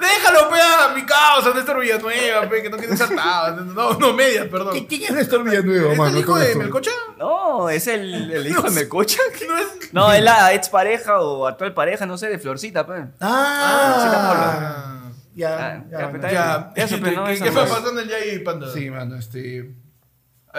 [0.00, 3.10] Déjalo, pea, mi causa, Néstor Villanueva, pe, que no quiere ser.
[3.12, 4.74] No, no, medias, perdón.
[4.74, 6.10] ¿Qui- ¿Quién es Néstor Villanueva, ¿Es mano?
[6.10, 6.54] el hijo de?
[6.54, 6.90] Melcocha?
[7.18, 9.18] No, es el, el hijo de Melcocha.
[9.46, 9.92] No es.
[9.92, 13.04] No, es la ex pareja o actual pareja, no sé, de Florcita, pues.
[13.20, 16.20] Ah, Ah, ya, Ah, ya, ya, mano.
[16.20, 16.72] pues, ya.
[16.76, 17.70] Eso, pero no, ¿Qué, eso qué no va es.
[17.70, 18.44] pasando en Yay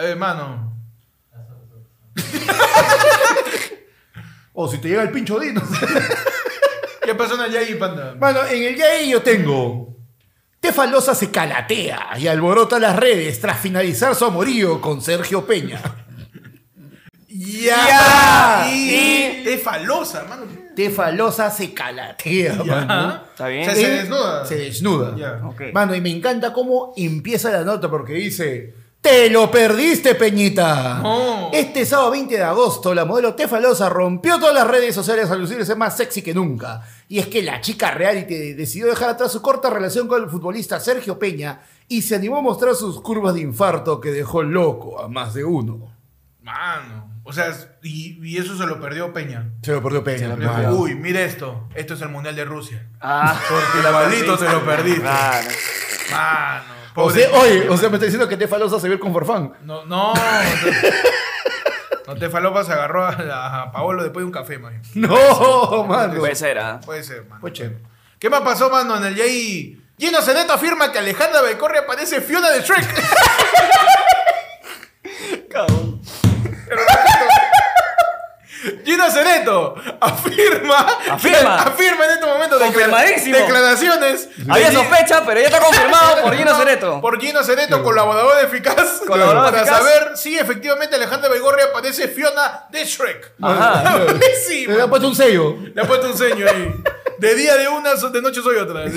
[0.00, 0.72] A ver, mano.
[4.52, 5.62] O si te llega el pincho Dino.
[7.02, 8.14] ¿Qué pasó en el Yay Panda?
[8.18, 9.96] Mano, en el Yay yo tengo.
[10.60, 15.80] Tefalosa se calatea y alborota las redes tras finalizar su amorío con Sergio Peña.
[17.28, 18.66] Ya.
[18.70, 19.48] Y- Y.
[19.48, 20.42] Es falosa, mano.
[20.76, 23.22] Tefalosa se calatea, mano.
[23.30, 23.64] Está bien.
[23.70, 24.44] Se- se desnuda.
[24.44, 25.16] Se desnuda.
[25.16, 25.40] Ya.
[25.46, 25.62] Ok.
[25.72, 31.02] Mano, y me encanta cómo empieza la nota porque dice: ¡Te lo perdiste, Peñita!
[31.54, 35.74] Este sábado 20 de agosto, la modelo Tefalosa rompió todas las redes sociales al lucirse
[35.74, 36.82] más sexy que nunca.
[37.08, 40.78] Y es que la chica reality decidió dejar atrás su corta relación con el futbolista
[40.80, 45.08] Sergio Peña y se animó a mostrar sus curvas de infarto que dejó loco a
[45.08, 45.96] más de uno.
[46.42, 47.08] Mano.
[47.24, 49.50] O sea, y, y eso se lo perdió Peña.
[49.62, 50.28] Se lo perdió Peña.
[50.28, 50.52] lo mano.
[50.52, 50.70] perdió.
[50.78, 51.68] Uy, mira esto.
[51.74, 52.86] Esto es el Mundial de Rusia.
[53.00, 55.00] Ah, Porque la maldito te lo perdiste.
[55.00, 55.48] claro.
[56.10, 56.79] Mano.
[56.96, 59.54] O sea, oye, o sea, me está diciendo que Tefalosa se ve con Farfán.
[59.62, 60.12] No, no.
[62.06, 64.82] No te falopa se agarró a, a Paolo después de un café, man.
[64.94, 66.18] No, mano.
[66.18, 66.80] Puede ser, ¿ah?
[66.84, 67.48] Puede ser, mano.
[67.48, 67.78] Chévere.
[68.18, 69.80] ¿Qué más pasó, mano, en el Jay?
[69.98, 72.84] Gino Ceneto afirma que Alejandra Belcorria parece Fiona de Shrek.
[78.84, 81.62] Gino Ceneto afirma, Afirma.
[81.62, 82.09] afirma en
[82.66, 83.36] Confirmadísimo.
[83.36, 84.28] declaraciones.
[84.48, 87.00] Había de- sospecha, pero ya está confirmado por Gino Cereto.
[87.00, 89.78] Por Gino Cereto, colaborador eficaz, Colaborador para eficaz.
[89.78, 93.32] saber si efectivamente Alejandra Belgorria parece Fiona de Shrek.
[93.42, 94.06] Ajá.
[94.68, 95.56] Le ha puesto un sello.
[95.74, 96.74] Le ha puesto un seño ahí.
[97.18, 98.84] De día de una, de noche soy otra.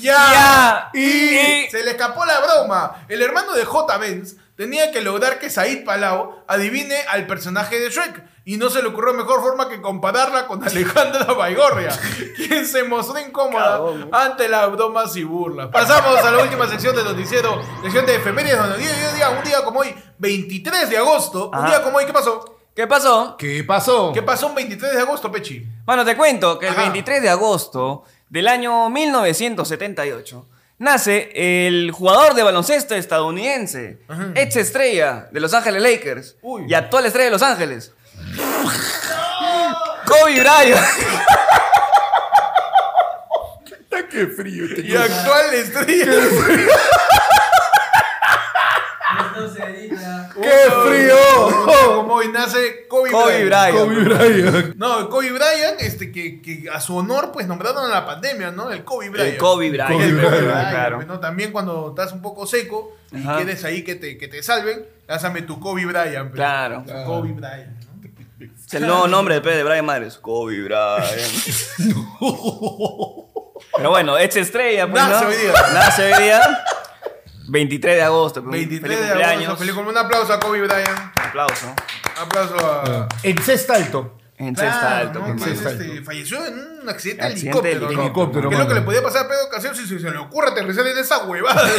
[0.00, 0.12] ya.
[0.32, 0.90] Ya.
[0.94, 3.04] Y Y- se le escapó la broma.
[3.08, 3.98] El hermano de J.
[3.98, 8.22] Benz tenía que lograr que Said Palau adivine al personaje de Shrek.
[8.44, 11.90] Y no se le ocurrió mejor forma que compararla con Alejandra Baigorria,
[12.36, 13.80] quien se mostró incómoda
[14.12, 15.68] ante las bromas y burlas.
[15.68, 19.62] Pasamos a la última sección del noticiero, sección de efemérides, donde día, día, un día
[19.62, 21.66] como hoy, 23 de agosto, un Ajá.
[21.68, 22.56] día como hoy, ¿qué pasó?
[22.74, 23.36] ¿Qué pasó?
[23.36, 24.12] ¿Qué pasó?
[24.14, 25.66] ¿Qué pasó un 23 de agosto, Pechi?
[25.84, 26.82] Bueno, te cuento que el Ajá.
[26.82, 30.46] 23 de agosto del año 1978
[30.78, 31.30] nace
[31.68, 34.00] el jugador de baloncesto estadounidense,
[34.34, 36.64] ex estrella de Los Ángeles Lakers Uy.
[36.68, 37.92] y actual estrella de Los Ángeles.
[40.06, 40.80] Kobe Bryant.
[44.10, 46.12] ¡Qué frío este Y actual estrella.
[49.20, 50.30] Esto se edita.
[50.34, 51.16] ¡Qué frío!
[51.94, 53.72] Como hoy nace Kobe, Kobe Bryant.
[53.72, 53.78] Bryant.
[53.78, 54.74] Kobe Bryant.
[54.76, 58.70] No, Kobe Bryant, este, que, que a su honor, pues nombraron a la pandemia, ¿no?
[58.70, 59.30] El Kobe Bryant.
[59.34, 59.90] El Kobe Bryant.
[59.92, 61.02] Kobe Bryant, Bryant, claro.
[61.04, 61.20] ¿no?
[61.20, 63.36] También cuando estás un poco seco y Ajá.
[63.36, 66.30] quieres ahí que te, que te salven, lázame tu Kobe Bryant.
[66.30, 66.34] pues.
[66.34, 66.84] Claro.
[67.06, 67.79] Kobe Bryant.
[68.66, 70.16] Es el nuevo nombre de, de Brian Madres.
[70.18, 71.10] Kobe Bryant.
[73.76, 75.30] Pero bueno, ex estrella, pues, Nace ¿no?
[75.30, 75.52] hoy día.
[75.74, 76.64] Nace hoy día.
[77.48, 78.42] 23 de agosto.
[78.42, 79.44] pues, 23 feliz de cumpleaños.
[79.44, 79.58] agosto.
[79.58, 80.00] Feliz cumpleaños.
[80.02, 81.18] Un aplauso a Kobe Bryant.
[81.20, 81.74] Aplauso.
[82.20, 83.08] Aplauso a.
[83.22, 84.16] En cesta alto.
[84.40, 85.18] En Claro, cesta alto.
[85.20, 85.44] ¿no?
[85.44, 86.04] este, alto.
[86.04, 88.48] falleció en un accidente de Accidente de helicóptero.
[88.48, 90.48] ¿Qué es lo que le podía pasar a Pedro Casio si se, se le ocurre
[90.50, 91.62] aterrizar en esa huevada?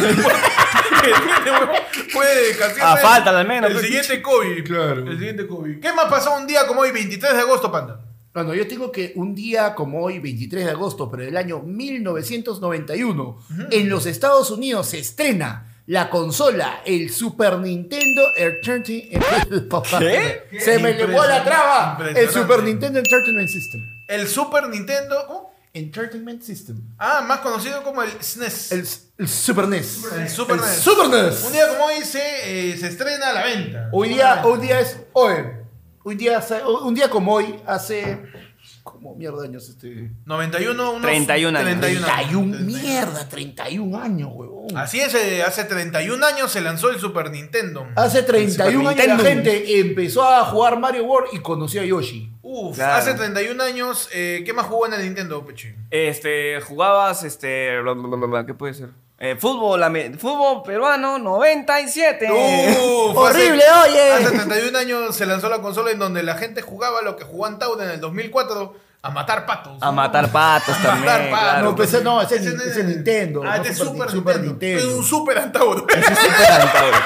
[2.14, 3.86] Puede Casio Ah, falta al menos, El pues.
[3.88, 4.64] siguiente Kobe.
[4.64, 5.08] Claro.
[5.08, 5.80] El siguiente Kobe.
[5.80, 8.00] ¿Qué más pasó un día como hoy, 23 de agosto, panda?
[8.34, 13.40] Bueno, yo tengo que un día como hoy, 23 de agosto, pero del año 1991,
[13.72, 20.44] en los Estados Unidos se estrena la consola, el Super Nintendo Entertainment ¿Qué?
[20.60, 21.98] Se me llevó la traba.
[22.16, 22.30] El.
[22.30, 23.82] Super Nintendo Entertainment System.
[24.08, 25.26] El Super Nintendo.
[25.28, 25.52] ¿cómo?
[25.74, 26.82] Entertainment System.
[26.98, 28.72] Ah, más conocido como el SNES.
[28.74, 28.88] El,
[29.20, 30.04] el Super NES.
[30.14, 30.80] El Super El NES.
[30.80, 31.44] Super NES.
[31.46, 33.90] Un día como hoy se, eh, se estrena a la venta.
[33.92, 35.36] Hoy día, hoy día es hoy.
[36.04, 36.44] Un día,
[36.84, 38.20] un día como hoy, hace
[39.02, 40.12] ¿Cómo mierda años este?
[40.26, 41.80] 91, unos 31 años.
[41.80, 44.78] 31 31, mierda, 31 años, huevón.
[44.78, 47.88] Así es, eh, hace 31 años se lanzó el Super Nintendo.
[47.96, 52.30] Hace 31 años la gente empezó a jugar Mario World y conoció a Yoshi.
[52.44, 52.94] Uf, Claro.
[52.94, 55.74] hace 31 años, eh, ¿qué más jugó en el Nintendo, Pechi?
[55.90, 58.90] Este, jugabas, este, bla, bla, bla, bla, ¿qué puede ser?
[59.18, 59.82] Eh, fútbol,
[60.18, 62.28] fútbol peruano 97.
[62.32, 64.12] Uf, Horrible, hace, oye.
[64.14, 67.46] Hace 31 años se lanzó la consola en donde la gente jugaba lo que jugó
[67.46, 69.78] Antauro en el 2004, a matar patos.
[69.82, 71.06] A matar patos A también.
[71.06, 71.40] matar patos.
[71.50, 71.64] claro.
[71.70, 74.14] No, pues, ese no, ese es- Ese no ese es Nintendo, Ah, este es Super-
[74.14, 74.42] Nintendo.
[74.42, 74.80] Nintendo.
[74.80, 75.86] Es un Super Antauro.
[75.90, 76.98] Es Super Antauro.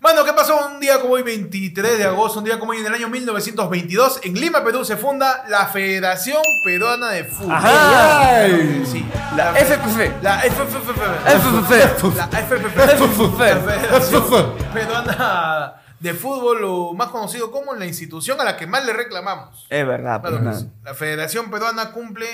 [0.00, 2.86] Mano, ¿qué pasó un día como hoy, 23 de agosto, un día como hoy en
[2.86, 4.20] el año 1922?
[4.24, 7.54] En Lima, Perú, se funda la Federación Peruana de Fútbol.
[7.54, 8.28] Ajá.
[8.40, 8.84] Ay.
[8.90, 9.06] Sí.
[9.34, 10.12] La FFF.
[10.22, 10.90] La FFF.
[11.24, 12.16] FFF.
[12.16, 13.38] La FFF.
[13.38, 18.84] La Federación Peruana de Fútbol, o más conocido como la institución a la que más
[18.84, 19.66] le reclamamos.
[19.70, 20.66] Es verdad, Claro pues.
[20.84, 22.26] La Federación Peruana cumple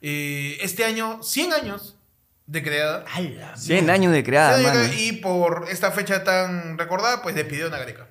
[0.00, 1.96] eh, este año 100 años
[2.46, 3.04] de creada.
[3.56, 4.92] 100 años de creada, 100 años de mano.
[4.92, 8.08] creada, y por esta fecha tan recordada, pues despidieron a Gareca.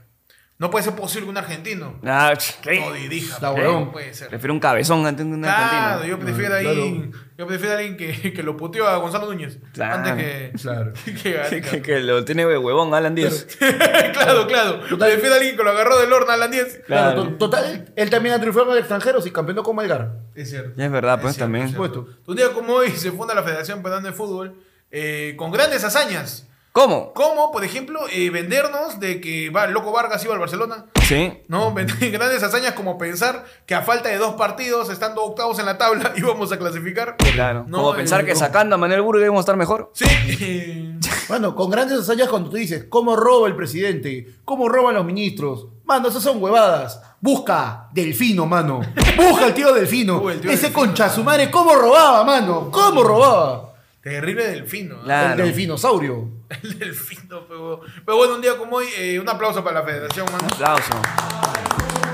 [0.57, 2.79] No puede ser posible que un argentino Ah, ¿qué?
[2.99, 3.33] dirija.
[3.35, 3.65] Está pues.
[3.65, 4.29] No puede ser.
[4.29, 6.05] Prefiero un cabezón antes de un Claro, argentino.
[6.05, 7.25] yo prefiero ahí, Claro.
[7.41, 9.95] Yo prefiero a alguien que, que lo puteó a Gonzalo Núñez Claro.
[9.95, 10.93] antes que, Claro.
[11.05, 11.69] que Que, Gareca.
[11.71, 13.47] que- que lo tiene de huevón Alan Díaz.
[14.13, 14.79] claro, claro.
[14.97, 16.81] Prefiero a alguien que lo agarró del horno a Alan 10.
[16.85, 17.23] Claro, Claro.
[17.31, 20.13] to- total, él también ha triunfado en el extranjero y campeonó con Melgar.
[20.35, 20.71] Es cierto.
[20.77, 21.67] Ya es verdad, pues, cierto, también.
[21.69, 21.83] cierto.
[21.95, 22.21] Supuesto.
[22.27, 24.55] Un día como hoy se funda la Federación Peruana de Fútbol
[24.91, 26.47] eh, con grandes hazañas.
[26.71, 27.11] ¿Cómo?
[27.13, 30.85] Como, por ejemplo, eh, vendernos de que va, el Loco Vargas iba al Barcelona.
[31.03, 31.33] Sí.
[31.49, 35.77] No, grandes hazañas como pensar que a falta de dos partidos, estando octavos en la
[35.77, 37.17] tabla, íbamos a clasificar.
[37.33, 37.65] Claro.
[37.67, 38.39] No, Como pensar eh, que no.
[38.39, 39.91] sacando a Manuel Burgo íbamos a estar mejor.
[39.93, 40.05] Sí.
[40.39, 44.35] eh, Bueno, con grandes hazañas cuando tú dices, ¿cómo roba el presidente?
[44.43, 45.67] ¿Cómo roban los ministros?
[45.85, 47.01] Mano, esas son huevadas.
[47.21, 48.81] Busca Delfino, mano.
[49.15, 50.17] Busca al tío Delfino.
[50.19, 50.79] Uh, el tío Ese Delfino.
[50.87, 52.69] concha su madre, ¿cómo robaba, mano?
[52.71, 53.71] ¿Cómo robaba?
[54.01, 54.95] terrible delfino.
[54.97, 55.03] ¿no?
[55.03, 55.41] Claro.
[55.43, 56.27] El delfinosaurio.
[56.63, 60.25] El delfino, pero, pero bueno, un día como hoy, eh, un aplauso para la federación,
[60.31, 60.47] mano.
[60.53, 60.89] Aplauso.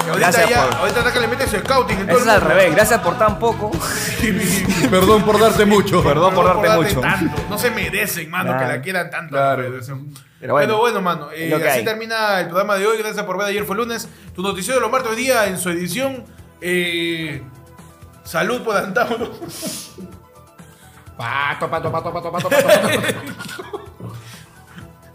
[0.04, 2.20] Que ahorita Gracias ya, por- ahorita está que le mete su scouting en todo Eso
[2.20, 2.54] es el al mundo.
[2.56, 2.76] revés.
[2.76, 3.72] Gracias por tan poco.
[4.90, 6.02] Perdón por darte mucho.
[6.04, 7.02] Perdón por darte mucho.
[7.02, 7.42] tanto.
[7.50, 8.60] No se merecen, mano, Claro.
[8.68, 9.32] que la quieran tanto.
[9.32, 9.62] Claro.
[9.64, 10.14] la federación.
[10.40, 11.86] Pero bueno, bueno, mano, eh, lo que así hay.
[11.86, 12.98] termina el programa de hoy.
[13.00, 13.48] Gracias por ver.
[13.48, 14.08] Ayer fue lunes.
[14.36, 16.24] Tu noticiero de los martes hoy día en su edición.
[16.62, 17.42] eh,
[18.24, 19.32] Salud por Antauro.
[21.18, 23.84] Pato, pato, pato, pato, pato, pato, pato.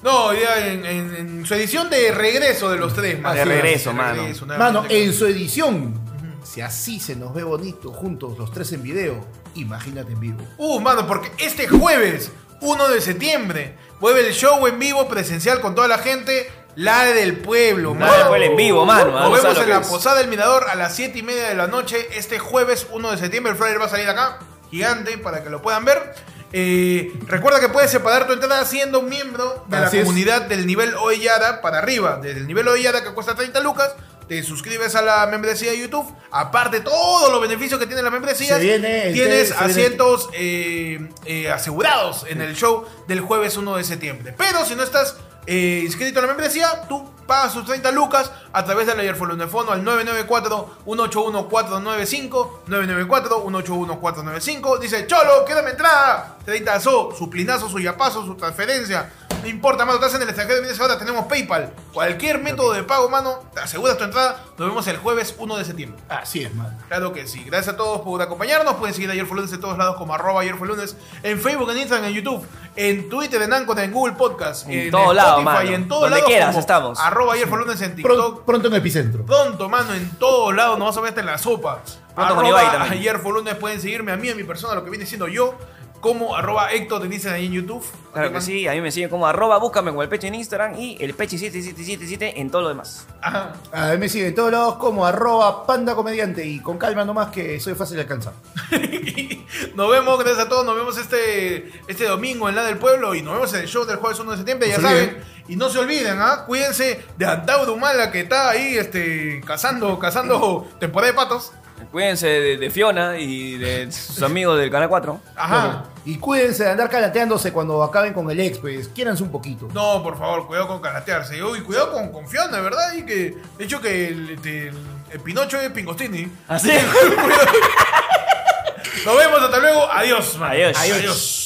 [0.03, 3.35] No, día en, en- en su edición de regreso de los tres, mano.
[3.37, 4.23] De regreso, De mano.
[4.59, 5.95] Mano, en su edición,
[6.43, 10.39] si así se nos ve bonito juntos los tres en video, imagínate en vivo.
[10.59, 15.75] Uh, mano, porque este jueves, 1 de septiembre, vuelve el show en vivo presencial con
[15.75, 16.51] toda la gente.
[16.75, 18.17] La del pueblo, La mano.
[18.17, 19.87] del pueblo en vivo, mano, Nos no vemos lo en que la es.
[19.89, 22.09] Posada del Mirador a las 7 y media de la noche.
[22.17, 24.39] Este jueves, 1 de septiembre, el flyer va a salir acá,
[24.71, 26.15] gigante, para que lo puedan ver.
[26.53, 30.07] Eh, recuerda que puedes separar tu entrada siendo miembro de Así la es.
[30.07, 32.19] comunidad del nivel Oellada para arriba.
[32.23, 33.95] Desde el nivel Oellada que cuesta 30 lucas,
[34.29, 36.07] te suscribes a la membresía de YouTube.
[36.31, 42.41] Aparte, todos los beneficios que tiene la membresía, tienes se asientos eh, eh, asegurados en
[42.41, 44.35] el show del jueves 1 de septiembre.
[44.37, 48.65] Pero si no estás eh, inscrito en la membresía, tú pagas sus 30 lucas a
[48.65, 49.33] través del ayer fono
[49.73, 52.51] al 994-181-495.
[52.69, 54.79] 994-181-495.
[54.79, 56.37] Dice, Cholo, quédame entrada.
[56.45, 59.13] 30 so, su plinazo, su yapazo, su transferencia.
[59.43, 61.73] No importa, mano, estás en el extranjero, vienes ahora, tenemos PayPal.
[61.93, 64.41] Cualquier método de pago, mano, te aseguras tu entrada.
[64.57, 66.01] Nos vemos el jueves 1 de septiembre.
[66.09, 66.79] Así es, mano.
[66.87, 67.43] Claro que sí.
[67.43, 68.75] Gracias a todos por acompañarnos.
[68.75, 70.97] Pueden seguir Ayer fue lunes en todos lados como arroba ayer fue lunes.
[71.25, 75.13] En Facebook, en Instagram, en YouTube, en Twitter, en Anchor, en Google Podcast, En todos
[75.13, 75.71] lados, mano.
[75.71, 76.29] y en todos Donde lados.
[76.29, 77.01] quieras como estamos.
[77.01, 78.45] Arroba ayer lunes en Pronto, TikTok.
[78.45, 79.25] pronto en Epicentro.
[79.25, 80.79] Pronto, mano, en todos lados.
[80.79, 81.81] Nos vas a ver hasta en la sopa.
[82.15, 82.93] Pronto con Arroba Ibai también.
[83.01, 83.55] Ayer lunes.
[83.55, 85.55] Pueden seguirme a mí, a mi persona, lo que viene siendo yo.
[86.03, 87.85] Como arroba Héctor, te dicen ahí en YouTube.
[88.13, 90.75] Claro que sí, a mí me siguen como arroba, búscame con el peche en Instagram
[90.77, 93.07] y el peche 7777 en todo lo demás.
[93.21, 93.53] Ajá.
[93.73, 97.31] A mí me siguen en todos lados como arroba panda comediante y con calma nomás
[97.31, 98.33] que soy fácil de alcanzar.
[99.77, 100.67] nos vemos, gracias a todos.
[100.67, 103.85] Nos vemos este, este domingo en la del pueblo y nos vemos en el show
[103.85, 104.69] del jueves 1 de septiembre.
[104.69, 105.05] Ya No saben.
[105.09, 105.25] olviden.
[105.49, 106.45] Y no se olviden, ¿ah?
[106.47, 111.53] Cuídense de Antauro Humala que está ahí este, cazando, cazando temporada de patos.
[111.93, 115.21] Cuídense de, de Fiona y de sus amigos del Canal 4.
[115.37, 115.85] Ajá.
[116.07, 119.69] Y cuídense de andar calateándose cuando acaben con el ex, pues quiéranse un poquito.
[119.75, 121.43] No, por favor, cuidado con calatearse.
[121.45, 122.95] Uy, cuidado con, con Fiona, ¿verdad?
[122.95, 124.77] Y que, de hecho, que el, este, el-
[125.13, 126.27] el Pinocho es Pingostini.
[126.49, 126.73] Así.
[129.05, 129.91] Nos vemos, hasta luego.
[129.93, 130.53] Adiós, man.
[130.53, 130.77] Adiós.
[130.79, 131.42] Adiós.